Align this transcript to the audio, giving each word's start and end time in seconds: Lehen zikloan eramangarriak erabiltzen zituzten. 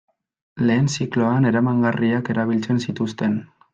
Lehen 0.69 0.87
zikloan 0.93 1.45
eramangarriak 1.49 2.33
erabiltzen 2.35 2.81
zituzten. 2.87 3.37